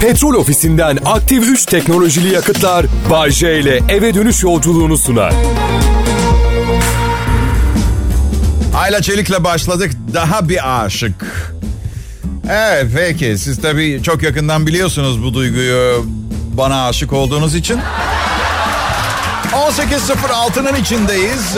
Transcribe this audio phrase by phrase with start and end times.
[0.00, 5.34] Petrol ofisinden aktif 3 teknolojili yakıtlar Bay J ile eve dönüş yolculuğunu sunar.
[8.76, 9.92] Ayla Çelik'le başladık.
[10.14, 11.14] Daha bir aşık.
[12.50, 16.06] Evet peki siz tabii çok yakından biliyorsunuz bu duyguyu
[16.56, 17.78] bana aşık olduğunuz için.
[19.52, 21.56] 18.06'nın içindeyiz.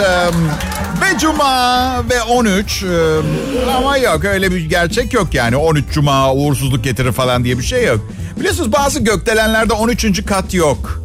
[1.01, 2.83] Ve Cuma ve 13.
[2.83, 2.87] Ee,
[3.77, 5.57] ama yok öyle bir gerçek yok yani.
[5.57, 8.01] 13 Cuma uğursuzluk getirir falan diye bir şey yok.
[8.37, 10.27] Biliyorsunuz bazı gökdelenlerde 13.
[10.27, 11.03] kat yok.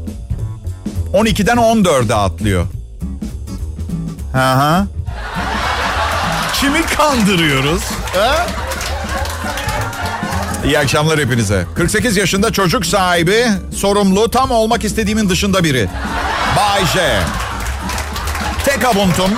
[1.13, 2.65] 12'den 14'e atlıyor.
[4.33, 4.85] Hı.
[6.53, 7.83] Kimi kandırıyoruz?
[8.15, 8.47] Ha?
[10.65, 11.65] İyi akşamlar hepinize.
[11.75, 13.45] 48 yaşında çocuk sahibi,
[13.75, 15.89] sorumlu, tam olmak istediğimin dışında biri.
[16.55, 16.83] Bay.
[18.65, 19.31] Tek abuntum.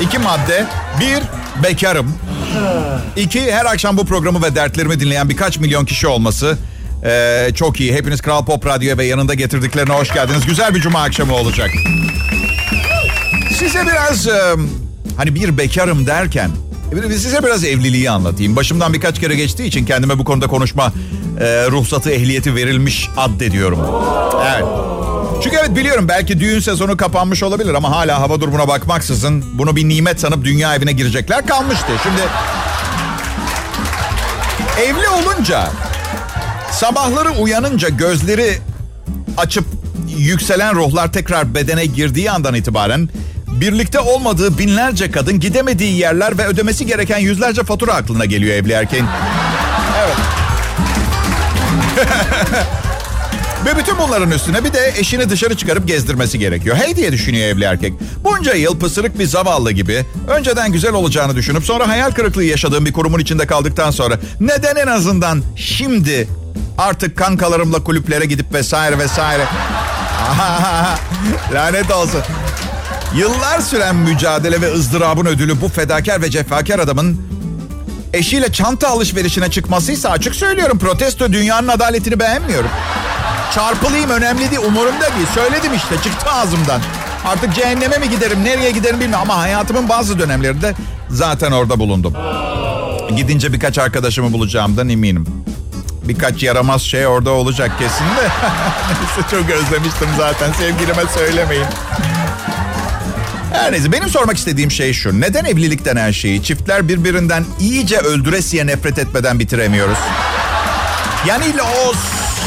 [0.00, 0.66] iki madde.
[1.00, 1.22] Bir,
[1.62, 2.14] bekarım.
[3.16, 6.58] İki, her akşam bu programı ve dertlerimi dinleyen birkaç milyon kişi olması.
[7.04, 7.94] Ee, çok iyi.
[7.94, 10.46] Hepiniz Kral Pop Radyo ve yanında getirdiklerine hoş geldiniz.
[10.46, 11.70] Güzel bir cuma akşamı olacak.
[13.58, 14.28] Size biraz...
[14.28, 14.54] E,
[15.16, 16.50] hani bir bekarım derken...
[17.08, 18.56] Size biraz evliliği anlatayım.
[18.56, 20.92] Başımdan birkaç kere geçtiği için kendime bu konuda konuşma
[21.40, 23.80] e, ruhsatı, ehliyeti verilmiş addediyorum.
[24.46, 24.64] Evet.
[25.42, 29.88] Çünkü evet biliyorum belki düğün sezonu kapanmış olabilir ama hala hava durumuna bakmaksızın bunu bir
[29.88, 31.92] nimet sanıp dünya evine girecekler kalmıştı.
[32.02, 32.20] Şimdi
[34.80, 35.70] evli olunca
[36.70, 38.58] sabahları uyanınca gözleri
[39.36, 39.64] açıp
[40.18, 43.08] yükselen ruhlar tekrar bedene girdiği andan itibaren
[43.48, 49.06] birlikte olmadığı binlerce kadın gidemediği yerler ve ödemesi gereken yüzlerce fatura aklına geliyor evli erkeğin.
[49.98, 50.16] Evet.
[53.66, 56.76] Ve bütün bunların üstüne bir de eşini dışarı çıkarıp gezdirmesi gerekiyor.
[56.76, 57.92] Hey diye düşünüyor evli erkek.
[58.24, 62.92] Bunca yıl pısırık bir zavallı gibi önceden güzel olacağını düşünüp sonra hayal kırıklığı yaşadığım bir
[62.92, 66.28] kurumun içinde kaldıktan sonra neden en azından şimdi
[66.78, 69.42] artık kankalarımla kulüplere gidip vesaire vesaire.
[71.54, 72.20] Lanet olsun.
[73.16, 77.20] Yıllar süren mücadele ve ızdırabın ödülü bu fedakar ve cefakar adamın
[78.12, 82.70] eşiyle çanta alışverişine çıkmasıysa açık söylüyorum protesto dünyanın adaletini beğenmiyorum.
[83.54, 85.26] Çarpılayım önemli değil umurumda değil.
[85.34, 86.80] Söyledim işte çıktı ağzımdan.
[87.26, 90.74] Artık cehenneme mi giderim nereye giderim bilmiyorum ama hayatımın bazı dönemlerinde
[91.10, 92.14] zaten orada bulundum.
[93.16, 95.26] Gidince birkaç arkadaşımı bulacağımdan eminim.
[96.04, 98.28] Birkaç yaramaz şey orada olacak kesin de.
[99.30, 101.66] Çok özlemiştim zaten sevgilime söylemeyin.
[103.52, 105.20] Her neyse benim sormak istediğim şey şu.
[105.20, 109.98] Neden evlilikten her şeyi çiftler birbirinden iyice öldüresiye nefret etmeden bitiremiyoruz?
[111.26, 111.92] Yani o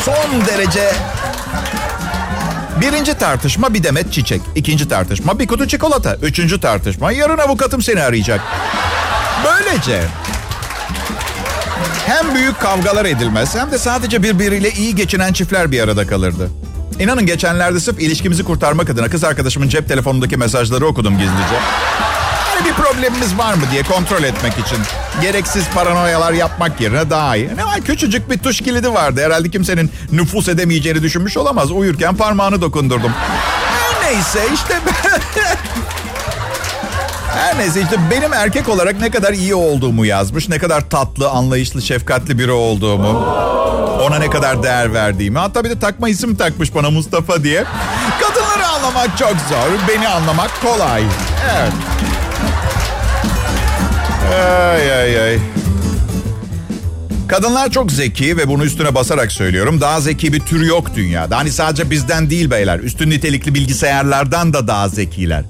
[0.05, 0.91] son derece
[2.81, 4.41] Birinci tartışma bir demet çiçek.
[4.55, 6.16] İkinci tartışma bir kutu çikolata.
[6.16, 8.41] Üçüncü tartışma yarın avukatım seni arayacak.
[9.45, 10.01] Böylece
[12.05, 16.49] hem büyük kavgalar edilmez hem de sadece birbiriyle iyi geçinen çiftler bir arada kalırdı.
[16.99, 21.59] İnanın geçenlerde sırf ilişkimizi kurtarmak adına kız arkadaşımın cep telefonundaki mesajları okudum gizlice.
[22.55, 24.77] Hani bir problemimiz var mı diye kontrol etmek için.
[25.21, 27.57] Gereksiz paranoyalar yapmak yerine daha iyi.
[27.57, 29.21] Ne var küçücük bir tuş kilidi vardı.
[29.25, 31.71] Herhalde kimsenin nüfus edemeyeceğini düşünmüş olamaz.
[31.71, 33.11] Uyurken parmağını dokundurdum.
[33.71, 34.79] Her neyse işte...
[37.35, 40.49] Her neyse işte benim erkek olarak ne kadar iyi olduğumu yazmış.
[40.49, 43.27] Ne kadar tatlı, anlayışlı, şefkatli biri olduğumu.
[44.01, 45.39] Ona ne kadar değer verdiğimi.
[45.39, 47.63] Hatta bir de takma isim takmış bana Mustafa diye.
[48.22, 49.87] Kadınları anlamak çok zor.
[49.87, 51.03] Beni anlamak kolay.
[51.55, 51.73] Evet.
[54.34, 55.40] Ay ay ay.
[57.28, 59.81] Kadınlar çok zeki ve bunu üstüne basarak söylüyorum.
[59.81, 61.38] Daha zeki bir tür yok dünyada.
[61.38, 62.80] Hani sadece bizden değil beyler.
[62.80, 65.44] Üstün nitelikli bilgisayarlardan da daha zekiler.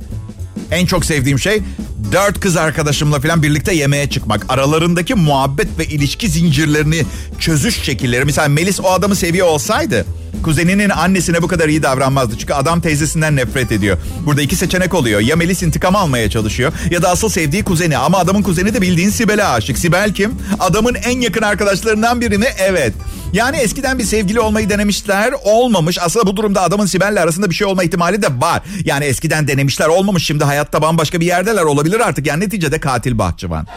[0.71, 1.61] En çok sevdiğim şey
[2.11, 4.45] dört kız arkadaşımla falan birlikte yemeğe çıkmak.
[4.49, 7.03] Aralarındaki muhabbet ve ilişki zincirlerini
[7.39, 8.25] çözüş şekilleri.
[8.25, 10.05] Mesela Melis o adamı seviyor olsaydı
[10.45, 12.37] kuzeninin annesine bu kadar iyi davranmazdı.
[12.37, 13.97] Çünkü adam teyzesinden nefret ediyor.
[14.25, 15.19] Burada iki seçenek oluyor.
[15.21, 17.97] Ya Melis intikam almaya çalışıyor ya da asıl sevdiği kuzeni.
[17.97, 19.77] Ama adamın kuzeni de bildiğin Sibel'e aşık.
[19.77, 20.35] Sibel kim?
[20.59, 22.47] Adamın en yakın arkadaşlarından biri mi?
[22.57, 22.93] Evet.
[23.35, 25.97] Yani eskiden bir sevgili olmayı denemişler olmamış.
[26.01, 28.61] Aslında bu durumda adamın Sibel'le arasında bir şey olma ihtimali de var.
[28.85, 32.27] Yani eskiden denemişler olmamış şimdi hayatta bambaşka bir yerdeler olabilir artık.
[32.27, 33.67] Yani neticede katil bahçıvan.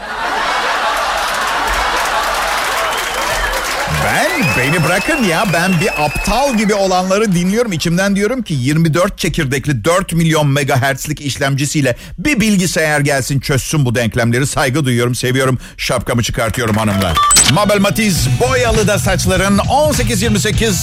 [4.03, 7.71] Ben beni bırakın ya ben bir aptal gibi olanları dinliyorum.
[7.71, 14.47] İçimden diyorum ki 24 çekirdekli 4 milyon megahertzlik işlemcisiyle bir bilgisayar gelsin çözsün bu denklemleri.
[14.47, 15.59] Saygı duyuyorum, seviyorum.
[15.77, 17.17] Şapkamı çıkartıyorum hanımlar.
[17.53, 20.73] Mabel Matiz boyalı da saçların 18-28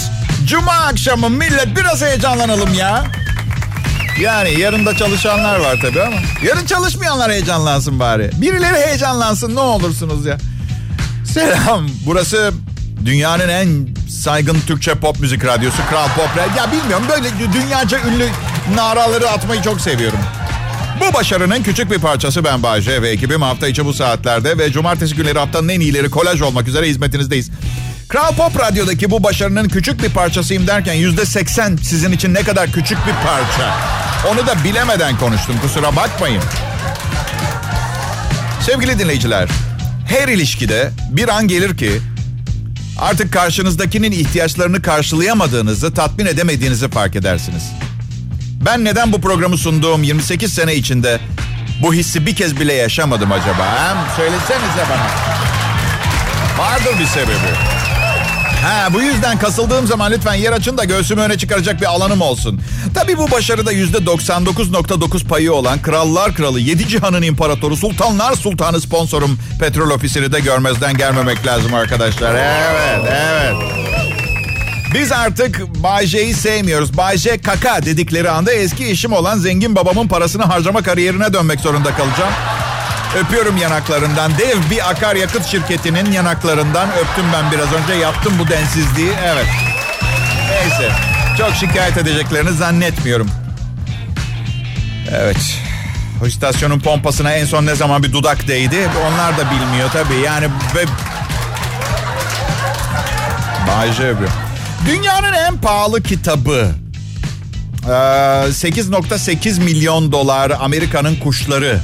[0.46, 3.04] Cuma akşamı millet biraz heyecanlanalım ya.
[4.20, 6.16] Yani yarın da çalışanlar var tabii ama.
[6.44, 8.30] Yarın çalışmayanlar heyecanlansın bari.
[8.40, 10.38] Birileri heyecanlansın ne olursunuz ya.
[11.24, 11.88] Selam.
[12.06, 12.52] Burası
[13.06, 16.28] dünyanın en saygın Türkçe pop müzik radyosu Kral Pop.
[16.56, 18.28] Ya bilmiyorum böyle dünyaca ünlü
[18.74, 20.18] naraları atmayı çok seviyorum.
[21.00, 25.14] Bu başarının küçük bir parçası ben Bayce ve ekibim hafta içi bu saatlerde ve cumartesi
[25.14, 27.50] günleri haftanın en iyileri kolaj olmak üzere hizmetinizdeyiz.
[28.08, 32.72] Kral Pop Radyo'daki bu başarının küçük bir parçasıyım derken yüzde seksen sizin için ne kadar
[32.72, 33.74] küçük bir parça.
[34.32, 36.42] Onu da bilemeden konuştum kusura bakmayın.
[38.60, 39.48] Sevgili dinleyiciler,
[40.08, 42.00] her ilişkide bir an gelir ki
[42.98, 47.62] artık karşınızdakinin ihtiyaçlarını karşılayamadığınızı, tatmin edemediğinizi fark edersiniz.
[48.64, 51.20] Ben neden bu programı sunduğum 28 sene içinde
[51.82, 53.78] bu hissi bir kez bile yaşamadım acaba?
[53.78, 55.06] Hem söylesenize bana.
[56.58, 57.85] Vardır bir sebebi.
[58.66, 62.60] Ha, bu yüzden kasıldığım zaman lütfen yer açın da göğsümü öne çıkaracak bir alanım olsun.
[62.94, 69.90] Tabii bu başarıda %99.9 payı olan Krallar Kralı 7 Cihan'ın İmparatoru Sultanlar Sultanı sponsorum Petrol
[69.90, 72.34] Ofisi'ni de görmezden gelmemek lazım arkadaşlar.
[72.34, 73.54] Evet, evet.
[74.94, 76.96] Biz artık Bay sevmiyoruz.
[76.96, 81.90] Bay J kaka dedikleri anda eski işim olan zengin babamın parasını harcama kariyerine dönmek zorunda
[81.96, 82.32] kalacağım.
[83.14, 84.38] Öpüyorum yanaklarından.
[84.38, 87.94] Dev bir akaryakıt şirketinin yanaklarından öptüm ben biraz önce.
[87.94, 89.12] Yaptım bu densizliği.
[89.24, 89.46] Evet.
[90.50, 90.92] Neyse.
[91.38, 93.30] Çok şikayet edeceklerini zannetmiyorum.
[95.10, 95.58] Evet.
[96.22, 98.88] O istasyonun pompasına en son ne zaman bir dudak değdi?
[99.06, 100.20] Onlar da bilmiyor tabii.
[100.24, 100.46] Yani...
[100.46, 100.84] Be...
[103.68, 104.14] Bayce
[104.86, 106.70] Dünyanın en pahalı kitabı.
[107.86, 111.80] 8.8 milyon dolar Amerika'nın kuşları.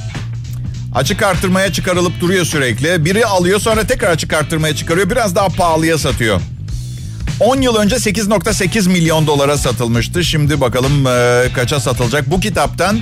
[0.94, 3.05] Açık arttırmaya çıkarılıp duruyor sürekli.
[3.05, 5.11] Biri alıyor sonra tekrar açık arttırmaya çıkarıyor.
[5.11, 6.41] Biraz daha pahalıya satıyor.
[7.41, 10.25] 10 yıl önce 8.8 milyon dolara satılmıştı.
[10.25, 12.31] Şimdi bakalım e, kaça satılacak.
[12.31, 13.00] Bu kitaptan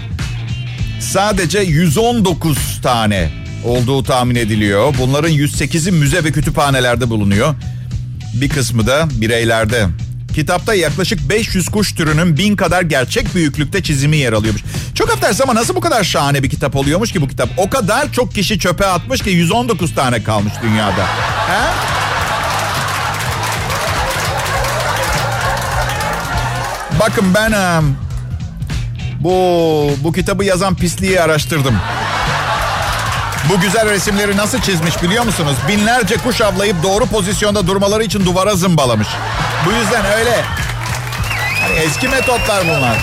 [1.00, 3.30] sadece 119 tane
[3.64, 4.94] olduğu tahmin ediliyor.
[4.98, 7.54] Bunların 108'i müze ve kütüphanelerde bulunuyor.
[8.34, 9.86] Bir kısmı da bireylerde.
[10.34, 14.62] Kitapta yaklaşık 500 kuş türünün bin kadar gerçek büyüklükte çizimi yer alıyormuş.
[14.94, 17.48] Çok affedersin ama nasıl bu kadar şahane bir kitap oluyormuş ki bu kitap?
[17.56, 21.06] O kadar çok kişi çöpe atmış ki 119 tane kalmış dünyada.
[21.48, 21.90] He?
[27.00, 27.52] Bakın ben
[29.20, 29.30] bu
[30.04, 31.74] bu kitabı yazan pisliği araştırdım.
[33.48, 35.56] Bu güzel resimleri nasıl çizmiş biliyor musunuz?
[35.68, 39.08] Binlerce kuş avlayıp doğru pozisyonda durmaları için duvara zımbalamış.
[39.66, 40.44] Bu yüzden öyle.
[41.62, 42.96] Hani eski metotlar bunlar.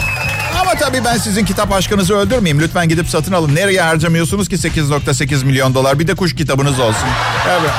[0.61, 2.61] Ama tabii ben sizin kitap aşkınızı öldürmeyeyim.
[2.63, 3.55] Lütfen gidip satın alın.
[3.55, 5.99] Nereye harcamıyorsunuz ki 8.8 milyon dolar?
[5.99, 7.07] Bir de kuş kitabınız olsun.
[7.49, 7.71] Evet.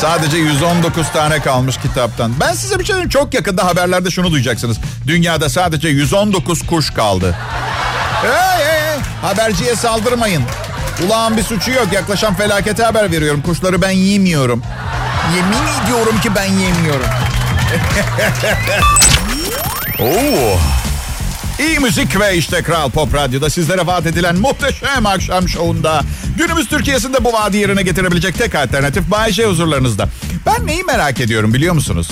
[0.00, 2.32] Sadece 119 tane kalmış kitaptan.
[2.40, 3.08] Ben size bir şey diyeyim.
[3.08, 4.76] Çok yakında haberlerde şunu duyacaksınız.
[5.06, 7.36] Dünyada sadece 119 kuş kaldı.
[8.22, 8.30] Hey,
[8.66, 8.98] hey, hey.
[9.22, 10.42] Haberciye saldırmayın.
[11.06, 11.86] Ulağın bir suçu yok.
[11.92, 13.42] Yaklaşan felakete haber veriyorum.
[13.42, 14.62] Kuşları ben yemiyorum.
[15.36, 17.06] Yemin ediyorum ki ben yemiyorum.
[20.00, 20.58] Oo.
[21.58, 26.02] İyi müzik ve işte Kral Pop Radyo'da sizlere vaat edilen muhteşem akşam şovunda
[26.38, 30.08] günümüz Türkiye'sinde bu vaadi yerine getirebilecek tek alternatif Bay J huzurlarınızda.
[30.46, 32.08] Ben neyi merak ediyorum biliyor musunuz?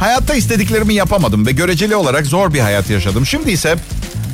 [0.00, 3.26] Hayatta istediklerimi yapamadım ve göreceli olarak zor bir hayat yaşadım.
[3.26, 3.76] Şimdi ise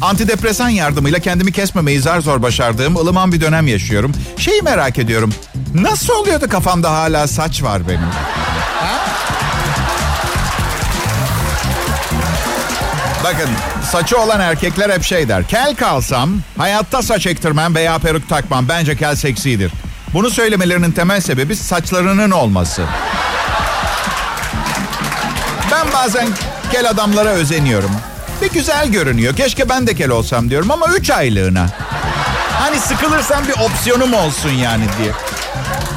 [0.01, 4.13] antidepresan yardımıyla kendimi kesmemeyi zar zor başardığım ılıman bir dönem yaşıyorum.
[4.37, 5.35] Şeyi merak ediyorum.
[5.75, 8.09] Nasıl oluyor da kafamda hala saç var benim?
[13.25, 13.51] Bakın
[13.93, 15.49] saçı olan erkekler hep şey der.
[15.49, 18.69] Kel kalsam hayatta saç ektirmem veya peruk takmam.
[18.69, 19.73] Bence kel seksidir.
[20.15, 22.83] Bunu söylemelerinin temel sebebi saçlarının olması.
[25.71, 26.29] Ben bazen
[26.73, 27.91] kel adamlara özeniyorum.
[28.43, 29.37] Bir güzel görünüyor.
[29.37, 31.67] Keşke ben de kel olsam diyorum ama 3 aylığına.
[32.61, 35.13] Hani sıkılırsam bir opsiyonum olsun yani diye.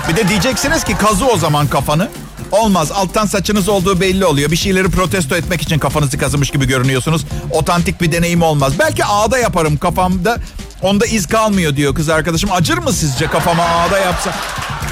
[0.10, 2.10] Bir de diyeceksiniz ki kazı o zaman kafanı.
[2.52, 2.92] Olmaz.
[2.92, 4.52] Alttan saçınız olduğu belli oluyor.
[4.52, 7.26] Bir şeyleri protesto etmek için kafanızı kazımış gibi görünüyorsunuz.
[7.52, 8.74] Otantik bir deneyim olmaz.
[8.80, 10.38] Belki ağda yaparım kafamda.
[10.82, 12.52] Onda iz kalmıyor diyor kız arkadaşım.
[12.52, 14.32] Acır mı sizce kafama ağda yapsa?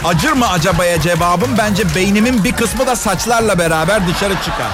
[0.05, 1.49] Acır mı acabaya cevabım?
[1.57, 4.71] Bence beynimin bir kısmı da saçlarla beraber dışarı çıkar.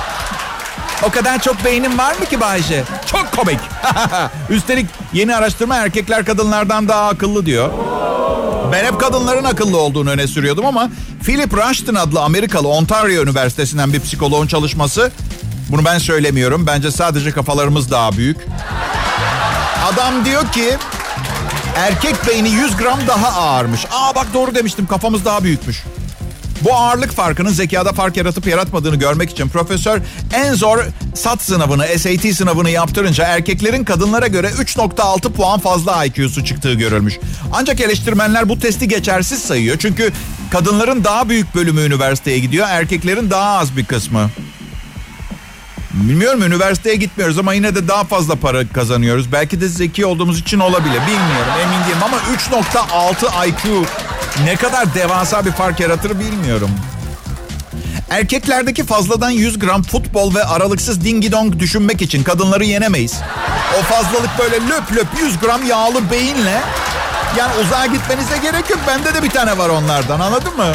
[1.03, 2.84] O kadar çok beynim var mı ki Bayce?
[3.05, 3.60] Çok komik.
[4.50, 7.69] Üstelik yeni araştırma erkekler kadınlardan daha akıllı diyor.
[8.72, 10.90] Ben hep kadınların akıllı olduğunu öne sürüyordum ama
[11.24, 15.12] Philip Rushton adlı Amerikalı Ontario Üniversitesi'nden bir psikoloğun çalışması.
[15.70, 16.68] Bunu ben söylemiyorum.
[16.68, 18.38] Bence sadece kafalarımız daha büyük.
[19.94, 20.78] Adam diyor ki
[21.76, 23.86] erkek beyni 100 gram daha ağırmış.
[23.92, 25.84] Aa bak doğru demiştim kafamız daha büyükmüş.
[26.62, 30.01] Bu ağırlık farkının zekada fark yaratıp yaratmadığını görmek için profesör
[30.34, 30.80] en zor
[31.16, 37.20] SAT sınavını, SAT sınavını yaptırınca erkeklerin kadınlara göre 3.6 puan fazla IQ'su çıktığı görülmüş.
[37.54, 39.78] Ancak eleştirmenler bu testi geçersiz sayıyor.
[39.80, 40.12] Çünkü
[40.51, 44.30] kadınların daha büyük bölümü üniversiteye gidiyor, erkeklerin daha az bir kısmı.
[45.94, 49.32] Bilmiyorum üniversiteye gitmiyoruz ama yine de daha fazla para kazanıyoruz.
[49.32, 51.01] Belki de zeki olduğumuz için olabilir.
[51.08, 53.86] Bilmiyorum emin değilim ama 3.6 IQ
[54.46, 56.69] ne kadar devasa bir fark yaratır bilmiyorum.
[58.10, 63.19] Erkeklerdeki fazladan 100 gram futbol ve aralıksız dingi dong düşünmek için kadınları yenemeyiz.
[63.79, 66.62] O fazlalık böyle löp löp 100 gram yağlı beyinle
[67.38, 68.79] yani uzağa gitmenize gerek yok.
[68.88, 70.74] Bende de bir tane var onlardan anladın mı?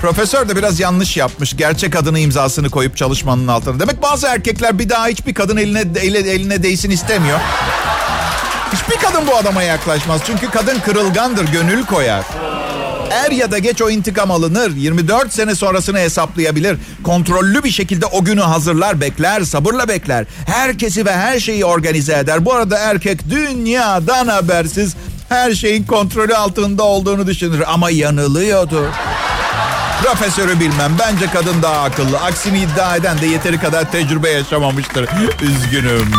[0.00, 1.56] Profesör de biraz yanlış yapmış.
[1.56, 3.80] Gerçek adını imzasını koyup çalışmanın altına.
[3.80, 7.40] Demek bazı erkekler bir daha hiçbir kadın eline eline, eline değsin istemiyor.
[8.74, 10.20] Hiçbir kadın bu adama yaklaşmaz.
[10.26, 12.24] Çünkü kadın kırılgandır, gönül koyar.
[13.10, 14.76] Er ya da geç o intikam alınır.
[14.76, 16.78] 24 sene sonrasını hesaplayabilir.
[17.04, 20.26] Kontrollü bir şekilde o günü hazırlar, bekler, sabırla bekler.
[20.46, 22.44] Herkesi ve her şeyi organize eder.
[22.44, 24.94] Bu arada erkek dünyadan habersiz
[25.28, 27.62] her şeyin kontrolü altında olduğunu düşünür.
[27.66, 28.86] Ama yanılıyordur.
[30.02, 30.92] Profesörü bilmem.
[30.98, 32.18] Bence kadın daha akıllı.
[32.20, 35.08] Aksini iddia eden de yeteri kadar tecrübe yaşamamıştır.
[35.42, 36.10] Üzgünüm.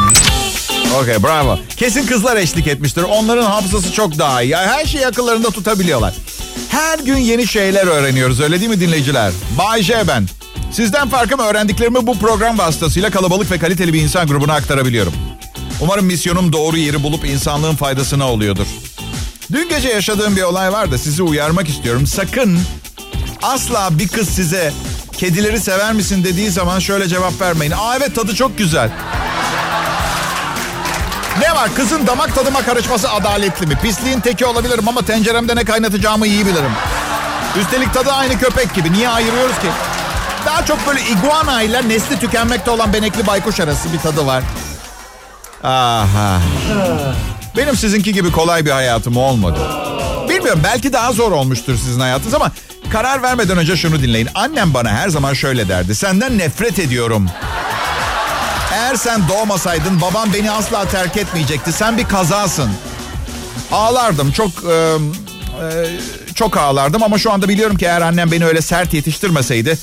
[0.93, 1.59] Okey bravo.
[1.77, 3.03] Kesin kızlar eşlik etmiştir.
[3.03, 4.55] Onların hafızası çok daha iyi.
[4.55, 6.13] Her şeyi akıllarında tutabiliyorlar.
[6.69, 9.31] Her gün yeni şeyler öğreniyoruz öyle değil mi dinleyiciler?
[9.57, 10.27] Bay J ben.
[10.71, 15.13] Sizden farkım öğrendiklerimi bu program vasıtasıyla kalabalık ve kaliteli bir insan grubuna aktarabiliyorum.
[15.81, 18.65] Umarım misyonum doğru yeri bulup insanlığın faydasına oluyordur.
[19.51, 22.07] Dün gece yaşadığım bir olay var da sizi uyarmak istiyorum.
[22.07, 22.59] Sakın
[23.43, 24.73] asla bir kız size
[25.17, 27.71] kedileri sever misin dediği zaman şöyle cevap vermeyin.
[27.77, 28.89] Aa evet tadı çok güzel.
[31.41, 33.77] Ne var kızın damak tadıma karışması adaletli mi?
[33.83, 36.71] Pisliğin teki olabilirim ama tenceremde ne kaynatacağımı iyi bilirim.
[37.59, 38.93] Üstelik tadı aynı köpek gibi.
[38.93, 39.67] Niye ayırıyoruz ki?
[40.45, 44.43] Daha çok böyle iguana ile nesli tükenmekte olan benekli baykuş arası bir tadı var.
[45.63, 46.39] Aha.
[47.57, 49.59] Benim sizinki gibi kolay bir hayatım olmadı.
[50.29, 52.51] Bilmiyorum belki daha zor olmuştur sizin hayatınız ama
[52.91, 54.29] karar vermeden önce şunu dinleyin.
[54.35, 55.95] Annem bana her zaman şöyle derdi.
[55.95, 57.29] Senden nefret ediyorum.
[58.95, 61.71] Eğer sen doğmasaydın babam beni asla terk etmeyecekti.
[61.71, 62.69] Sen bir kazasın.
[63.71, 68.61] Ağlardım çok e, e, çok ağlardım ama şu anda biliyorum ki eğer annem beni öyle
[68.61, 69.77] sert yetiştirmeseydi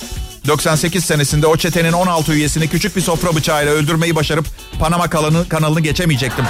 [0.48, 4.46] 98 senesinde o çetenin 16 üyesini küçük bir sofra bıçağıyla öldürmeyi başarıp
[4.80, 6.44] Panama kanalını, kanalını geçemeyecektim.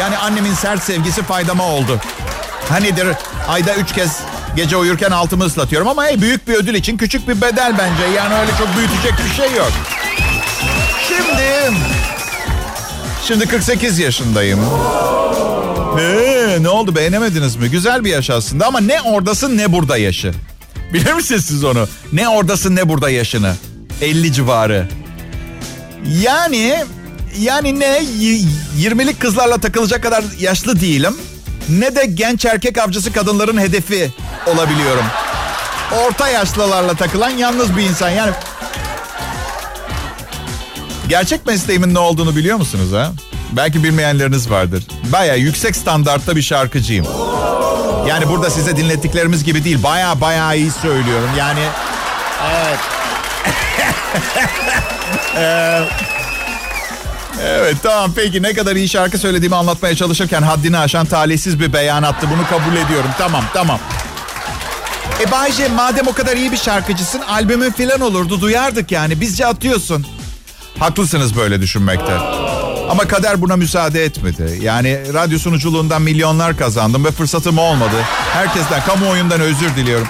[0.00, 2.00] Yani annemin sert sevgisi faydama oldu.
[2.68, 3.08] Hanidir
[3.48, 4.20] ayda 3 kez
[4.56, 8.16] gece uyurken altımı ıslatıyorum ama hey büyük bir ödül için küçük bir bedel bence.
[8.16, 9.72] Yani öyle çok büyütecek bir şey yok.
[11.26, 11.76] Şimdi...
[13.26, 14.60] Şimdi 48 yaşındayım.
[15.96, 17.70] Ne, ne oldu beğenemediniz mi?
[17.70, 20.32] Güzel bir yaş aslında ama ne oradasın ne burada yaşı.
[20.92, 21.88] Bilir misiniz siz onu?
[22.12, 23.54] Ne oradasın ne burada yaşını.
[24.00, 24.88] 50 civarı.
[26.22, 26.84] Yani
[27.38, 27.98] yani ne
[28.78, 31.16] 20'lik kızlarla takılacak kadar yaşlı değilim.
[31.68, 34.10] Ne de genç erkek avcısı kadınların hedefi
[34.46, 35.04] olabiliyorum.
[36.06, 38.10] Orta yaşlılarla takılan yalnız bir insan.
[38.10, 38.32] Yani
[41.10, 43.12] Gerçek mesleğimin ne olduğunu biliyor musunuz ha?
[43.52, 44.84] Belki bilmeyenleriniz vardır.
[45.12, 47.06] Baya yüksek standartta bir şarkıcıyım.
[48.08, 49.82] Yani burada size dinlettiklerimiz gibi değil.
[49.82, 51.30] Baya baya iyi söylüyorum.
[51.38, 51.60] Yani
[52.52, 52.78] evet.
[55.36, 55.82] Ee,
[57.44, 62.26] evet tamam peki ne kadar iyi şarkı söylediğimi anlatmaya çalışırken haddini aşan talihsiz bir beyanattı.
[62.30, 63.10] Bunu kabul ediyorum.
[63.18, 63.78] Tamam tamam.
[65.20, 69.20] E Bayce madem o kadar iyi bir şarkıcısın albümün filan olurdu duyardık yani.
[69.20, 70.06] Bizce atıyorsun.
[70.78, 72.12] Haklısınız böyle düşünmekte.
[72.90, 74.58] Ama kader buna müsaade etmedi.
[74.62, 77.96] Yani radyo sunuculuğundan milyonlar kazandım ve fırsatım olmadı.
[78.32, 80.08] Herkesten, kamuoyundan özür diliyorum.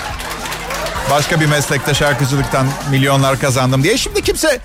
[1.11, 3.97] Başka bir meslekte şarkıcılıktan milyonlar kazandım diye.
[3.97, 4.61] Şimdi kimse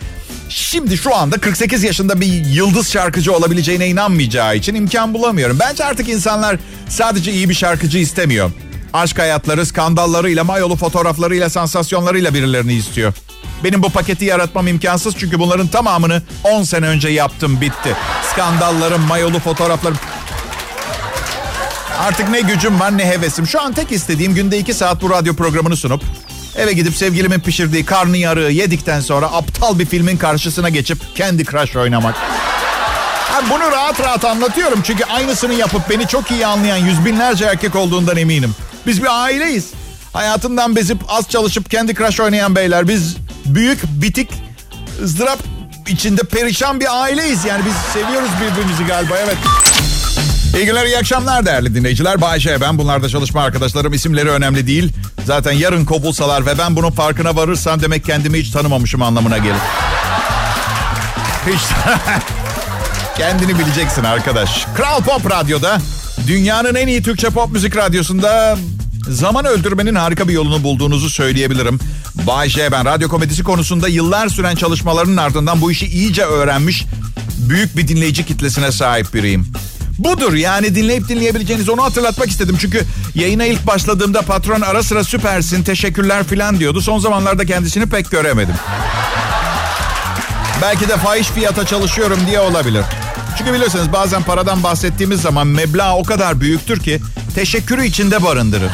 [0.50, 5.58] şimdi şu anda 48 yaşında bir yıldız şarkıcı olabileceğine inanmayacağı için imkan bulamıyorum.
[5.60, 6.58] Bence artık insanlar
[6.90, 8.52] sadece iyi bir şarkıcı istemiyor.
[8.94, 13.14] Aşk hayatları, skandallarıyla, mayolu fotoğraflarıyla, sansasyonlarıyla birilerini istiyor.
[13.64, 17.96] Benim bu paketi yaratmam imkansız çünkü bunların tamamını 10 sene önce yaptım bitti.
[18.32, 19.98] Skandallarım, mayolu fotoğraflarım.
[22.00, 23.48] Artık ne gücüm var ne hevesim.
[23.48, 26.02] Şu an tek istediğim günde 2 saat bu radyo programını sunup
[26.56, 31.76] eve gidip sevgilimin pişirdiği karnı yarığı yedikten sonra aptal bir filmin karşısına geçip kendi Crush
[31.76, 32.16] oynamak.
[33.34, 37.76] Yani bunu rahat rahat anlatıyorum çünkü aynısını yapıp beni çok iyi anlayan yüz binlerce erkek
[37.76, 38.56] olduğundan eminim.
[38.88, 39.70] Biz bir aileyiz.
[40.14, 44.30] Hayatından bezip az çalışıp kendi Crush oynayan beyler biz büyük, bitik,
[45.04, 45.40] ızdırap
[45.88, 47.46] içinde perişan bir aileyiz.
[47.46, 49.38] Yani biz seviyoruz birbirimizi galiba evet.
[50.56, 52.22] İyi günler, iyi akşamlar değerli dinleyiciler.
[52.22, 52.78] Bayşe ben.
[52.78, 53.94] Bunlar da çalışma arkadaşlarım.
[53.94, 54.94] İsimleri önemli değil.
[55.26, 59.56] Zaten yarın kovulsalar ve ben bunun farkına varırsam demek kendimi hiç tanımamışım anlamına gelir.
[61.48, 61.62] Hiç.
[63.18, 64.66] Kendini bileceksin arkadaş.
[64.76, 65.78] Kral Pop Radyo'da
[66.28, 68.58] dünyanın en iyi Türkçe pop müzik radyosunda
[69.10, 71.80] zaman öldürmenin harika bir yolunu bulduğunuzu söyleyebilirim.
[72.16, 76.86] Bay J ben radyo komedisi konusunda yıllar süren çalışmalarının ardından bu işi iyice öğrenmiş
[77.38, 79.48] büyük bir dinleyici kitlesine sahip biriyim.
[79.98, 82.58] Budur yani dinleyip dinleyebileceğiniz onu hatırlatmak istedim.
[82.62, 82.82] Çünkü
[83.16, 86.82] yayına ilk başladığımda patron ara sıra süpersin teşekkürler filan diyordu.
[86.82, 88.56] Son zamanlarda kendisini pek göremedim.
[90.62, 92.84] Belki de fahiş fiyata çalışıyorum diye olabilir.
[93.38, 97.02] Çünkü biliyorsunuz bazen paradan bahsettiğimiz zaman meblağ o kadar büyüktür ki
[97.36, 98.72] teşekkürü içinde barındırır.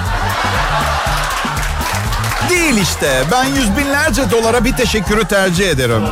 [2.49, 3.23] Değil işte.
[3.31, 6.03] Ben yüz binlerce dolara bir teşekkürü tercih ederim.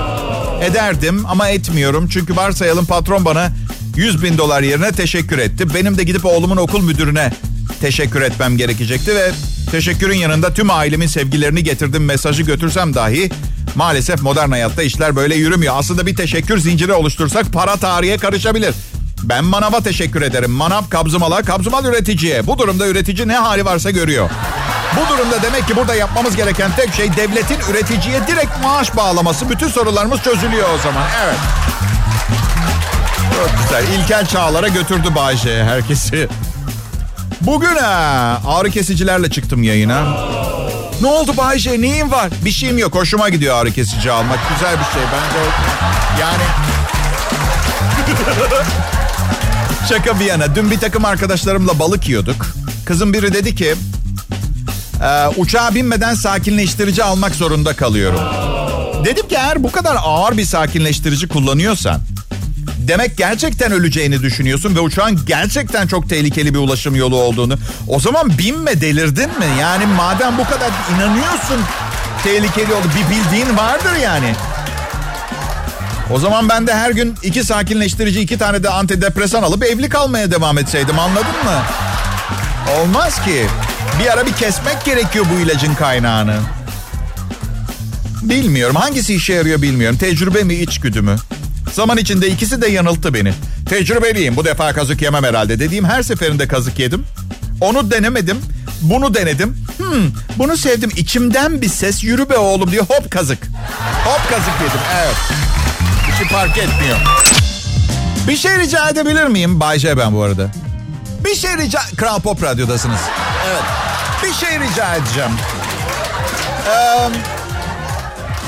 [0.62, 2.08] Ederdim ama etmiyorum.
[2.08, 3.52] Çünkü varsayalım patron bana
[3.96, 5.74] 100 bin dolar yerine teşekkür etti.
[5.74, 7.34] Benim de gidip oğlumun okul müdürüne
[7.82, 9.32] teşekkür etmem gerekecekti ve
[9.72, 13.30] teşekkürün yanında tüm ailemin sevgilerini getirdim mesajı götürsem dahi
[13.76, 15.74] maalesef modern hayatta işler böyle yürümüyor.
[15.78, 18.76] Aslında bir teşekkür zinciri oluştursak para tarihe karışabilir.
[19.24, 20.52] Ben manava teşekkür ederim.
[20.52, 22.48] Manav kabzımala, kabzımal üreticiye.
[22.48, 24.30] Bu durumda üretici ne hali varsa görüyor.
[24.96, 29.50] Bu durumda demek ki burada yapmamız gereken tek şey devletin üreticiye direkt maaş bağlaması.
[29.50, 31.04] Bütün sorularımız çözülüyor o zaman.
[31.24, 31.38] Evet.
[33.38, 34.00] Çok güzel.
[34.00, 36.28] İlkel çağlara götürdü Bayce herkesi.
[37.42, 40.04] Bugün ha, ağrı kesicilerle çıktım yayına.
[41.02, 41.82] Ne oldu Bayce?
[41.82, 42.30] Neyin var?
[42.46, 42.96] Bir şeyim yok.
[42.96, 44.40] Hoşuma gidiyor ağrı kesici almak.
[44.54, 45.04] Güzel bir şey.
[45.04, 45.40] Bence
[46.22, 46.44] yani...
[49.90, 50.56] Şaka bir yana.
[50.56, 52.46] Dün bir takım arkadaşlarımla balık yiyorduk.
[52.86, 53.76] Kızım biri dedi ki...
[55.04, 58.20] E, uçağa binmeden sakinleştirici almak zorunda kalıyorum.
[59.06, 62.02] Dedim ki eğer bu kadar ağır bir sakinleştirici kullanıyorsan...
[62.88, 67.56] Demek gerçekten öleceğini düşünüyorsun ve uçağın gerçekten çok tehlikeli bir ulaşım yolu olduğunu.
[67.88, 69.46] O zaman binme delirdin mi?
[69.60, 71.60] Yani madem bu kadar inanıyorsun
[72.24, 74.36] tehlikeli oldu bir bildiğin vardır yani.
[76.12, 80.32] O zaman ben de her gün iki sakinleştirici, iki tane de antidepresan alıp evli kalmaya
[80.32, 81.62] devam etseydim anladın mı?
[82.80, 83.46] Olmaz ki.
[84.00, 86.36] Bir ara bir kesmek gerekiyor bu ilacın kaynağını.
[88.22, 88.76] Bilmiyorum.
[88.76, 89.98] Hangisi işe yarıyor bilmiyorum.
[89.98, 91.16] Tecrübe mi içgüdü mü?
[91.74, 93.34] Zaman içinde ikisi de yanılttı beni.
[93.70, 97.06] Tecrübeliyim bu defa kazık yemem herhalde dediğim her seferinde kazık yedim.
[97.62, 98.38] Onu denemedim.
[98.82, 99.58] Bunu denedim.
[99.78, 100.92] Hmm, bunu sevdim.
[100.98, 102.86] İçimden bir ses yürü be oğlum diyor.
[102.86, 103.40] Hop kazık.
[104.06, 104.80] Hop kazık yedim.
[105.04, 105.16] Evet.
[106.20, 106.98] İşi fark etmiyor.
[108.28, 109.60] Bir şey rica edebilir miyim?
[109.60, 110.52] Bay J ben bu arada.
[111.26, 111.80] Bir şey rica...
[111.98, 113.00] Kral Pop Radyo'dasınız.
[113.50, 113.62] Evet.
[114.24, 115.32] Bir şey rica edeceğim.
[116.68, 117.10] Eee...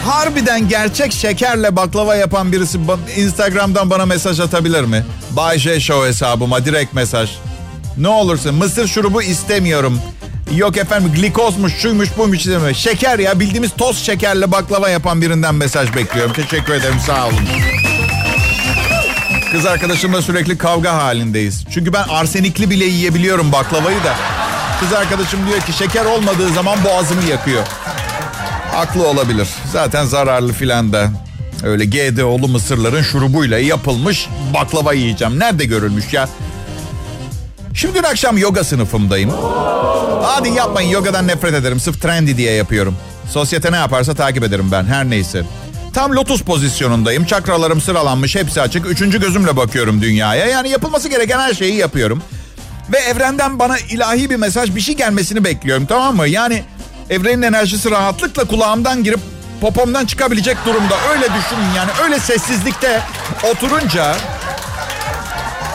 [0.05, 2.79] Harbiden gerçek şekerle baklava yapan birisi
[3.17, 5.05] Instagram'dan bana mesaj atabilir mi?
[5.31, 7.29] Bay J Show hesabıma direkt mesaj.
[7.97, 10.01] Ne olursun mısır şurubu istemiyorum.
[10.55, 12.75] Yok efendim glikozmuş şuymuş buymuş istemiyorum.
[12.75, 16.33] Şeker ya bildiğimiz toz şekerle baklava yapan birinden mesaj bekliyorum.
[16.33, 17.47] Teşekkür ederim sağ olun.
[19.51, 21.63] Kız arkadaşımla sürekli kavga halindeyiz.
[21.73, 24.15] Çünkü ben arsenikli bile yiyebiliyorum baklavayı da.
[24.79, 27.63] Kız arkadaşım diyor ki şeker olmadığı zaman boğazımı yakıyor.
[28.71, 29.47] Haklı olabilir.
[29.71, 31.11] Zaten zararlı filan da.
[31.63, 35.39] Öyle GDO'lu mısırların şurubuyla yapılmış baklava yiyeceğim.
[35.39, 36.29] Nerede görülmüş ya?
[37.73, 39.31] Şimdi dün akşam yoga sınıfımdayım.
[40.23, 41.79] Hadi yapmayın yogadan nefret ederim.
[41.79, 42.97] Sırf trendy diye yapıyorum.
[43.29, 45.43] Sosyete ne yaparsa takip ederim ben her neyse.
[45.93, 47.25] Tam lotus pozisyonundayım.
[47.25, 48.85] Çakralarım sıralanmış hepsi açık.
[48.85, 50.45] Üçüncü gözümle bakıyorum dünyaya.
[50.45, 52.23] Yani yapılması gereken her şeyi yapıyorum.
[52.93, 56.27] Ve evrenden bana ilahi bir mesaj bir şey gelmesini bekliyorum tamam mı?
[56.27, 56.63] Yani
[57.11, 59.19] Evrenin enerjisi rahatlıkla kulağımdan girip
[59.61, 60.95] popomdan çıkabilecek durumda.
[61.11, 63.01] Öyle düşünün yani öyle sessizlikte
[63.51, 64.15] oturunca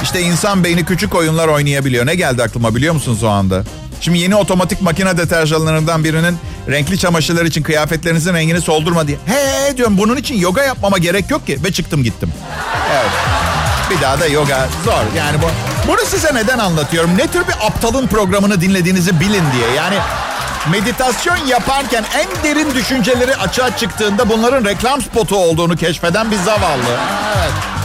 [0.03, 2.07] işte insan beyni küçük oyunlar oynayabiliyor.
[2.07, 3.65] Ne geldi aklıma biliyor musunuz o anda?
[4.01, 9.19] Şimdi yeni otomatik makine deterjanlarından birinin renkli çamaşırlar için kıyafetlerinizin rengini soldurma diye.
[9.27, 11.59] He, diyorum bunun için yoga yapmama gerek yok ki.
[11.65, 12.33] Ve çıktım gittim.
[12.93, 13.11] Evet.
[13.91, 15.17] Bir daha da yoga zor.
[15.17, 15.47] Yani bu,
[15.89, 17.19] bunu size neden anlatıyorum?
[17.19, 19.71] Ne tür bir aptalın programını dinlediğinizi bilin diye.
[19.77, 19.97] Yani
[20.71, 26.99] meditasyon yaparken en derin düşünceleri açığa çıktığında bunların reklam spotu olduğunu keşfeden bir zavallı.
[27.39, 27.76] Evet.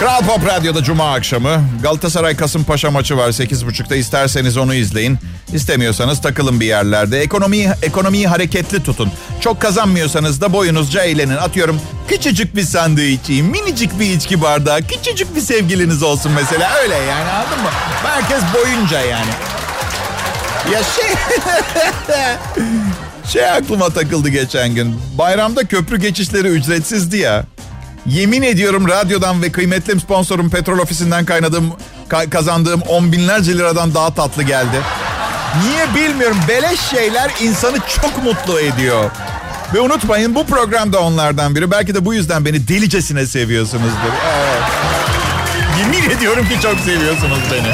[0.00, 5.18] Kral Pop Radyo'da Cuma akşamı Galatasaray Kasımpaşa maçı var 8.30'da isterseniz onu izleyin.
[5.52, 7.20] İstemiyorsanız takılın bir yerlerde.
[7.20, 9.12] Ekonomiyi, ekonomiyi hareketli tutun.
[9.40, 11.36] Çok kazanmıyorsanız da boyunuzca eğlenin.
[11.36, 16.74] Atıyorum küçücük bir sandviç yiyin, minicik bir içki bardağı, küçücük bir sevgiliniz olsun mesela.
[16.82, 17.70] Öyle yani anladın mı?
[18.04, 19.30] Herkes boyunca yani.
[20.72, 21.14] Ya şey...
[23.32, 25.00] şey aklıma takıldı geçen gün.
[25.18, 27.44] Bayramda köprü geçişleri ücretsizdi ya.
[28.06, 31.72] Yemin ediyorum radyodan ve kıymetli sponsorum petrol ofisinden kaynadığım,
[32.10, 34.76] ka- kazandığım on binlerce liradan daha tatlı geldi.
[35.62, 36.36] Niye bilmiyorum.
[36.48, 39.10] Beleş şeyler insanı çok mutlu ediyor.
[39.74, 41.70] Ve unutmayın bu program da onlardan biri.
[41.70, 44.12] Belki de bu yüzden beni delicesine seviyorsunuzdur.
[44.36, 44.62] Evet.
[45.78, 47.72] Yemin ediyorum ki çok seviyorsunuz beni.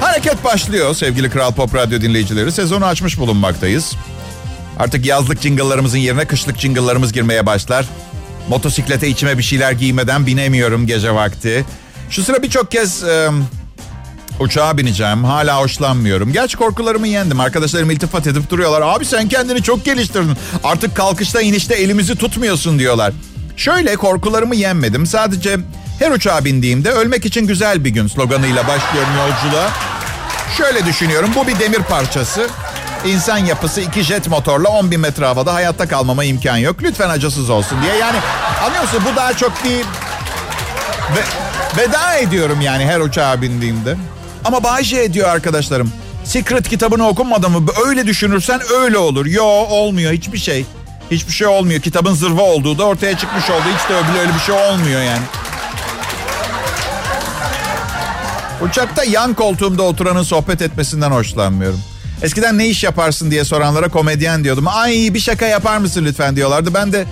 [0.00, 2.52] Hareket başlıyor sevgili Kral Pop Radyo dinleyicileri.
[2.52, 3.92] Sezonu açmış bulunmaktayız.
[4.78, 7.86] Artık yazlık jingle'larımızın yerine kışlık jingle'larımız girmeye başlar.
[8.48, 11.64] Motosiklete içime bir şeyler giymeden binemiyorum gece vakti.
[12.10, 13.28] Şu sıra birçok kez e,
[14.40, 15.24] uçağa bineceğim.
[15.24, 16.32] Hala hoşlanmıyorum.
[16.32, 17.40] Gerçi korkularımı yendim.
[17.40, 18.82] Arkadaşlarım iltifat edip duruyorlar.
[18.84, 20.36] Abi sen kendini çok geliştirdin.
[20.64, 23.12] Artık kalkışta inişte elimizi tutmuyorsun diyorlar.
[23.56, 25.06] Şöyle korkularımı yenmedim.
[25.06, 25.56] Sadece
[25.98, 29.70] her uçağa bindiğimde ölmek için güzel bir gün sloganıyla başlıyorum yolculuğa.
[30.58, 31.30] Şöyle düşünüyorum.
[31.36, 32.48] Bu bir demir parçası.
[33.04, 36.76] İnsan yapısı iki jet motorla 10 bin metre havada hayatta kalmama imkan yok.
[36.82, 37.96] Lütfen acısız olsun diye.
[37.96, 38.18] Yani
[38.64, 39.02] anlıyor musun?
[39.12, 39.78] Bu daha çok bir...
[41.16, 41.22] Ve,
[41.82, 43.96] veda ediyorum yani her uçağa bindiğimde.
[44.44, 45.92] Ama Bayce ediyor arkadaşlarım.
[46.24, 47.66] Secret kitabını okunmadı mı?
[47.86, 49.26] Öyle düşünürsen öyle olur.
[49.26, 50.66] Yo olmuyor hiçbir şey.
[51.10, 51.80] Hiçbir şey olmuyor.
[51.80, 53.62] Kitabın zırva olduğu da ortaya çıkmış oldu.
[53.78, 55.22] Hiç de öyle, öyle bir şey olmuyor yani.
[58.60, 61.80] Uçakta yan koltuğumda oturanın sohbet etmesinden hoşlanmıyorum.
[62.22, 64.68] Eskiden ne iş yaparsın diye soranlara komedyen diyordum.
[64.68, 66.74] Ay bir şaka yapar mısın lütfen diyorlardı.
[66.74, 67.04] Ben de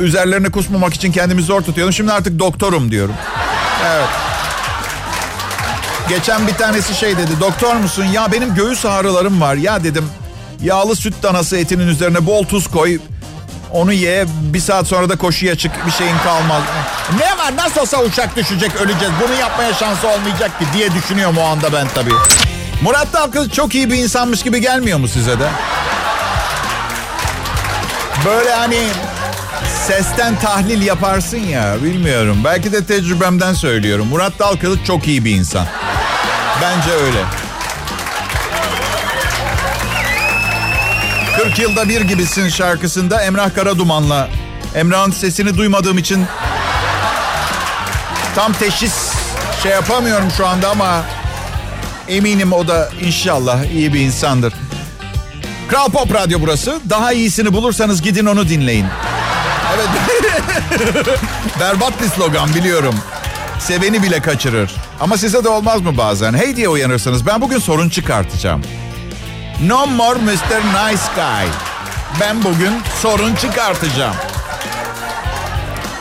[0.00, 1.92] üzerlerine kusmamak için kendimi zor tutuyordum.
[1.92, 3.14] Şimdi artık doktorum diyorum.
[3.86, 4.08] Evet.
[6.08, 7.30] Geçen bir tanesi şey dedi.
[7.40, 8.04] Doktor musun?
[8.04, 9.54] Ya benim göğüs ağrılarım var.
[9.54, 10.04] Ya dedim
[10.62, 12.98] yağlı süt danası etinin üzerine bol tuz koy.
[13.72, 16.62] Onu ye bir saat sonra da koşuya çık bir şeyin kalmaz.
[17.18, 19.14] Ne var nasıl olsa uçak düşecek öleceğiz.
[19.26, 22.14] Bunu yapmaya şansı olmayacak ki diye düşünüyorum o anda ben tabii.
[22.82, 25.48] Murat Dalkız çok iyi bir insanmış gibi gelmiyor mu size de?
[28.24, 28.88] Böyle hani
[29.86, 32.40] sesten tahlil yaparsın ya bilmiyorum.
[32.44, 34.06] Belki de tecrübemden söylüyorum.
[34.06, 35.66] Murat Dalkılıç çok iyi bir insan.
[36.62, 37.24] Bence öyle.
[41.36, 44.28] 40 yılda bir gibisin şarkısında Emrah Karaduman'la
[44.74, 46.26] Emrah'ın sesini duymadığım için
[48.34, 49.12] tam teşhis
[49.62, 51.02] şey yapamıyorum şu anda ama
[52.08, 54.54] eminim o da inşallah iyi bir insandır.
[55.68, 56.80] Kral Pop Radyo burası.
[56.90, 58.86] Daha iyisini bulursanız gidin onu dinleyin.
[59.74, 59.88] Evet.
[61.60, 62.94] Berbat bir slogan biliyorum.
[63.58, 64.70] Seveni bile kaçırır.
[65.00, 66.34] Ama size de olmaz mı bazen?
[66.34, 68.62] Hey diye uyanırsanız ben bugün sorun çıkartacağım.
[69.66, 70.30] No more Mr.
[70.30, 71.48] Nice Guy.
[72.20, 74.14] Ben bugün sorun çıkartacağım.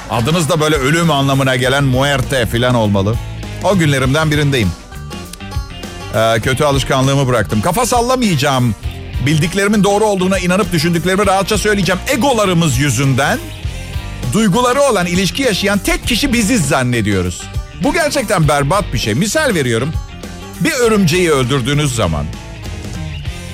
[0.09, 3.15] Adınız da böyle ölüm anlamına gelen muerte falan olmalı.
[3.63, 4.71] O günlerimden birindeyim.
[6.15, 7.61] Ee, kötü alışkanlığımı bıraktım.
[7.61, 8.75] Kafa sallamayacağım.
[9.25, 12.01] Bildiklerimin doğru olduğuna inanıp düşündüklerimi rahatça söyleyeceğim.
[12.07, 13.39] Egolarımız yüzünden
[14.33, 17.41] duyguları olan ilişki yaşayan tek kişi biziz zannediyoruz.
[17.83, 19.13] Bu gerçekten berbat bir şey.
[19.13, 19.93] Misal veriyorum.
[20.59, 22.25] Bir örümceği öldürdüğünüz zaman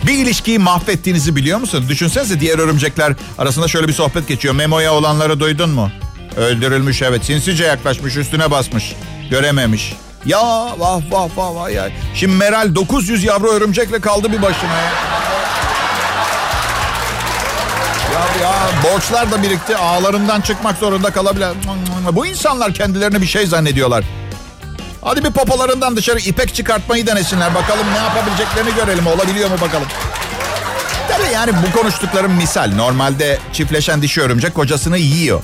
[0.08, 1.90] bir ilişkiyi mahvettiğinizi biliyor musunuz?
[1.90, 4.56] Düşünsenize diğer örümcekler arasında şöyle bir sohbet geçiyor.
[4.56, 5.92] Memo'ya olanları duydun mu?
[6.38, 7.26] Öldürülmüş evet.
[7.26, 8.96] Sinsice yaklaşmış üstüne basmış.
[9.30, 9.94] Görememiş.
[10.26, 10.42] Ya
[10.78, 11.90] vah vah vah vah ya.
[12.16, 14.92] Şimdi Meral 900 yavru örümcekle kaldı bir başına ya.
[18.14, 18.54] Ya, ya
[18.84, 19.78] borçlar da birikti.
[19.78, 21.48] Ağlarından çıkmak zorunda kalabilir.
[22.12, 24.04] Bu insanlar kendilerini bir şey zannediyorlar.
[25.04, 27.56] Hadi bir popolarından dışarı ipek çıkartmayı denesinler.
[27.56, 29.08] Bakalım ne yapabileceklerini görelim.
[29.08, 29.88] Olabiliyor mu bakalım.
[31.10, 32.72] Tabii yani bu konuştuklarım misal.
[32.76, 35.42] Normalde çiftleşen dişi örümcek kocasını yiyor.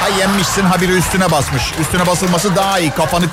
[0.00, 1.62] Ha yenmişsin ha biri üstüne basmış.
[1.80, 2.90] Üstüne basılması daha iyi.
[2.90, 3.24] Kafanı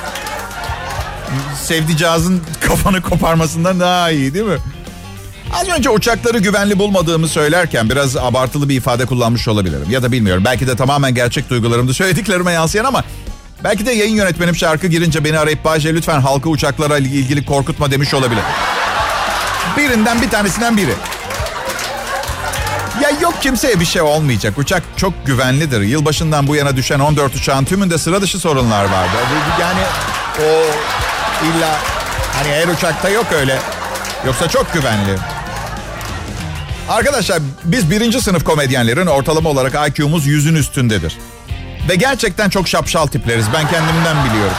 [1.63, 4.57] sevdicağızın kafanı koparmasından daha iyi değil mi?
[5.53, 9.87] Az önce uçakları güvenli bulmadığımı söylerken biraz abartılı bir ifade kullanmış olabilirim.
[9.89, 10.43] Ya da bilmiyorum.
[10.45, 13.03] Belki de tamamen gerçek duygularımda söylediklerime yansıyan ama
[13.63, 18.13] belki de yayın yönetmenim şarkı girince beni arayıp Bahçe lütfen halkı uçaklara ilgili korkutma demiş
[18.13, 18.43] olabilir.
[19.77, 20.93] Birinden bir tanesinden biri.
[23.01, 24.57] Ya yok kimseye bir şey olmayacak.
[24.57, 25.81] Uçak çok güvenlidir.
[25.81, 29.17] Yılbaşından bu yana düşen 14 uçağın tümünde sıra dışı sorunlar vardı.
[29.61, 29.81] Yani
[30.39, 30.65] o
[31.43, 31.79] illa
[32.33, 33.57] hani her uçakta yok öyle.
[34.25, 35.15] Yoksa çok güvenli.
[36.89, 41.17] Arkadaşlar biz birinci sınıf komedyenlerin ortalama olarak IQ'muz yüzün üstündedir.
[41.89, 43.45] Ve gerçekten çok şapşal tipleriz.
[43.53, 44.55] Ben kendimden biliyorum.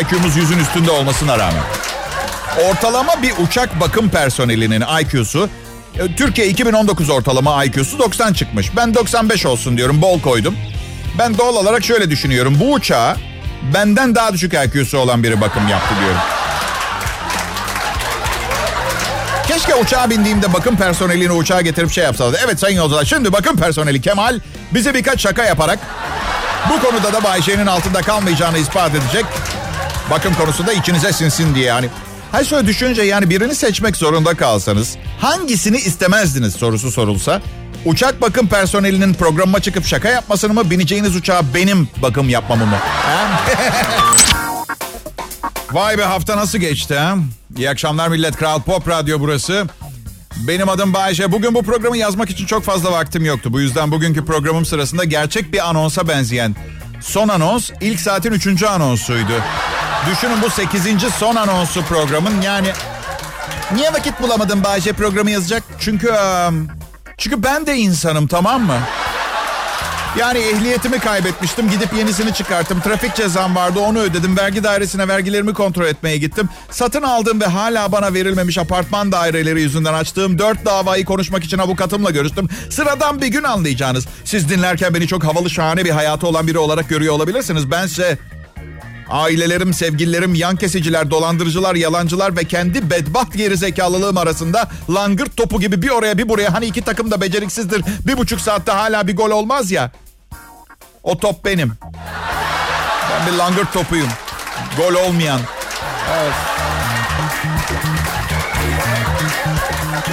[0.00, 1.62] IQ'muz yüzün üstünde olmasına rağmen.
[2.70, 5.48] Ortalama bir uçak bakım personelinin IQ'su
[5.98, 8.76] e, Türkiye 2019 ortalama IQ'su 90 çıkmış.
[8.76, 10.02] Ben 95 olsun diyorum.
[10.02, 10.56] Bol koydum.
[11.18, 12.56] Ben doğal olarak şöyle düşünüyorum.
[12.60, 13.16] Bu uçağa
[13.74, 16.20] benden daha düşük IQ'su olan biri bakım yaptı diyorum.
[19.48, 22.38] Keşke uçağa bindiğimde bakım personelini uçağa getirip şey yapsalardı.
[22.44, 24.40] Evet sayın yolcular şimdi bakım personeli Kemal
[24.74, 25.78] bize birkaç şaka yaparak
[26.70, 29.24] bu konuda da Bay J'nin altında kalmayacağını ispat edecek.
[30.10, 31.88] Bakım konusunda içinize sinsin diye yani.
[32.32, 37.42] Hayır şöyle düşününce yani birini seçmek zorunda kalsanız hangisini istemezdiniz sorusu sorulsa
[37.84, 42.76] uçak bakım personelinin programıma çıkıp şaka yapmasını mı bineceğiniz uçağa benim bakım yapmamı mı?
[45.72, 47.16] Vay be hafta nasıl geçti ha?
[47.56, 48.36] İyi akşamlar millet.
[48.36, 49.66] Kral Pop Radyo burası.
[50.36, 51.32] Benim adım Bayşe.
[51.32, 53.52] Bugün bu programı yazmak için çok fazla vaktim yoktu.
[53.52, 56.56] Bu yüzden bugünkü programım sırasında gerçek bir anonsa benzeyen
[57.00, 59.32] son anons ilk saatin üçüncü anonsuydu.
[60.10, 62.68] Düşünün bu sekizinci son anonsu programın yani...
[63.74, 65.62] Niye vakit bulamadım Bayşe programı yazacak?
[65.80, 66.12] Çünkü...
[67.20, 68.78] Çünkü ben de insanım tamam mı?
[70.18, 71.70] Yani ehliyetimi kaybetmiştim.
[71.70, 72.80] Gidip yenisini çıkarttım.
[72.80, 74.36] Trafik cezam vardı onu ödedim.
[74.36, 76.48] Vergi dairesine vergilerimi kontrol etmeye gittim.
[76.70, 82.10] Satın aldığım ve hala bana verilmemiş apartman daireleri yüzünden açtığım dört davayı konuşmak için avukatımla
[82.10, 82.48] görüştüm.
[82.70, 84.06] Sıradan bir gün anlayacağınız.
[84.24, 87.70] Siz dinlerken beni çok havalı şahane bir hayatı olan biri olarak görüyor olabilirsiniz.
[87.70, 88.18] Bense
[89.10, 95.82] ailelerim, sevgililerim, yan kesiciler, dolandırıcılar, yalancılar ve kendi bedbaht geri zekalılığım arasında langırt topu gibi
[95.82, 97.84] bir oraya bir buraya hani iki takım da beceriksizdir.
[98.06, 99.90] Bir buçuk saatte hala bir gol olmaz ya.
[101.02, 101.72] O top benim.
[103.10, 104.08] Ben bir langırt topuyum.
[104.76, 105.40] Gol olmayan.
[106.14, 106.34] Evet.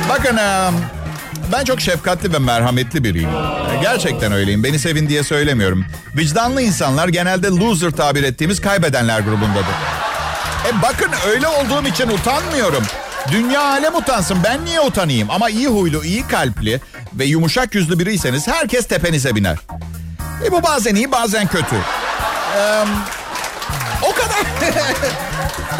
[0.09, 0.37] Bakın
[1.51, 3.29] ben çok şefkatli ve merhametli biriyim.
[3.81, 4.63] Gerçekten öyleyim.
[4.63, 5.85] Beni sevin diye söylemiyorum.
[6.15, 9.75] Vicdanlı insanlar genelde loser tabir ettiğimiz kaybedenler grubundadır.
[10.67, 12.83] E bakın öyle olduğum için utanmıyorum.
[13.31, 14.37] Dünya alem utansın.
[14.43, 15.31] Ben niye utanayım?
[15.31, 16.81] Ama iyi huylu, iyi kalpli
[17.13, 19.57] ve yumuşak yüzlü biriyseniz herkes tepenize biner.
[20.45, 21.75] E bu bazen iyi bazen kötü.
[22.57, 22.83] Ee,
[24.01, 24.71] o kadar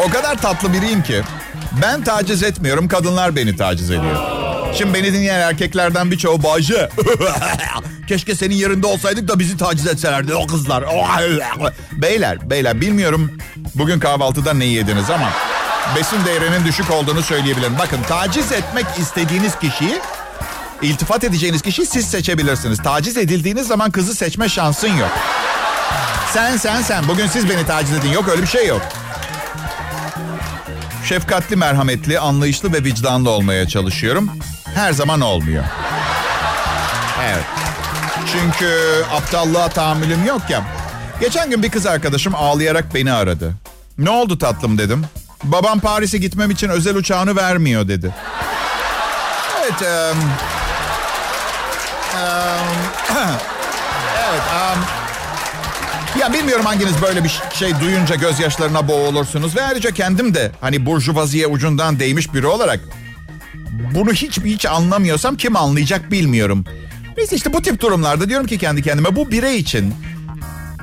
[0.00, 1.22] o kadar tatlı biriyim ki
[1.82, 4.37] ben taciz etmiyorum kadınlar beni taciz ediyor.
[4.74, 6.88] Şimdi beni dinleyen erkeklerden birçoğu bacı.
[8.08, 10.84] Keşke senin yerinde olsaydık da bizi taciz etselerdi o kızlar.
[11.92, 13.38] beyler, beyler bilmiyorum
[13.74, 15.30] bugün kahvaltıda ne yediniz ama
[15.96, 17.78] besin değerinin düşük olduğunu söyleyebilirim.
[17.78, 20.00] Bakın taciz etmek istediğiniz kişiyi
[20.82, 22.82] İltifat edeceğiniz kişiyi siz seçebilirsiniz.
[22.82, 25.10] Taciz edildiğiniz zaman kızı seçme şansın yok.
[26.32, 28.82] Sen sen sen bugün siz beni taciz edin yok öyle bir şey yok.
[31.04, 34.30] Şefkatli, merhametli, anlayışlı ve vicdanlı olmaya çalışıyorum.
[34.78, 35.64] Her zaman olmuyor.
[37.24, 37.44] Evet.
[38.32, 38.76] Çünkü
[39.12, 40.62] aptallığa tahammülüm yok ya.
[41.20, 43.54] Geçen gün bir kız arkadaşım ağlayarak beni aradı.
[43.98, 45.04] Ne oldu tatlım dedim.
[45.44, 48.14] Babam Paris'e gitmem için özel uçağını vermiyor dedi.
[49.60, 49.82] Evet.
[49.82, 50.18] Um,
[54.30, 54.42] evet.
[54.54, 54.84] Um,
[56.20, 59.56] ya bilmiyorum hanginiz böyle bir şey duyunca gözyaşlarına boğulursunuz.
[59.56, 62.80] Ve ayrıca kendim de hani burjuvaziye ucundan değmiş biri olarak
[63.94, 66.64] bunu hiç hiç anlamıyorsam kim anlayacak bilmiyorum.
[67.16, 69.94] Neyse işte bu tip durumlarda diyorum ki kendi kendime bu birey için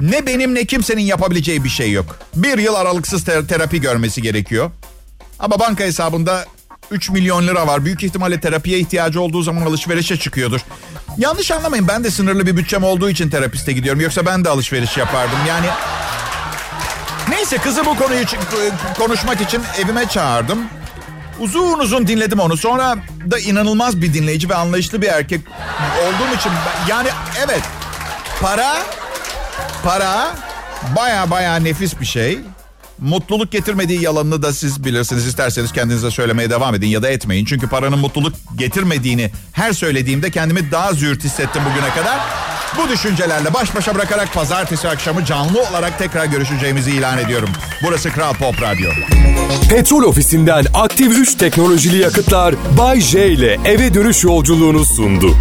[0.01, 2.19] ne benim ne kimsenin yapabileceği bir şey yok.
[2.35, 4.71] Bir yıl aralıksız ter- terapi görmesi gerekiyor.
[5.39, 6.45] Ama banka hesabında
[6.91, 7.85] 3 milyon lira var.
[7.85, 10.59] Büyük ihtimalle terapiye ihtiyacı olduğu zaman alışverişe çıkıyordur.
[11.17, 14.01] Yanlış anlamayın ben de sınırlı bir bütçem olduğu için terapiste gidiyorum.
[14.01, 15.37] Yoksa ben de alışveriş yapardım.
[15.47, 15.67] Yani
[17.29, 18.25] neyse kızı bu konuyu
[18.97, 20.59] konuşmak için evime çağırdım.
[21.39, 22.57] Uzun uzun dinledim onu.
[22.57, 22.95] Sonra
[23.31, 25.41] da inanılmaz bir dinleyici ve anlayışlı bir erkek
[26.01, 26.51] olduğum için
[26.89, 27.09] yani
[27.45, 27.61] evet
[28.41, 28.77] para
[29.83, 30.35] para
[30.95, 32.39] baya baya nefis bir şey.
[32.99, 35.27] Mutluluk getirmediği yalanını da siz bilirsiniz.
[35.27, 37.45] İsterseniz kendinize söylemeye devam edin ya da etmeyin.
[37.45, 42.44] Çünkü paranın mutluluk getirmediğini her söylediğimde kendimi daha züğürt hissettim bugüne kadar.
[42.83, 47.49] Bu düşüncelerle baş başa bırakarak pazartesi akşamı canlı olarak tekrar görüşeceğimizi ilan ediyorum.
[47.83, 48.91] Burası Kral Pop Radyo.
[49.69, 55.37] Petrol ofisinden aktif 3 teknolojili yakıtlar Bay J ile eve dönüş yolculuğunu sundu.